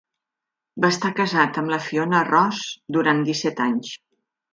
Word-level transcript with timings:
Va 0.85 0.89
estar 0.93 1.11
casat 1.19 1.59
amb 1.61 1.71
la 1.73 1.79
Fiona 1.87 2.21
Ross 2.29 2.63
durant 2.97 3.21
disset 3.29 3.63
anys. 3.67 3.93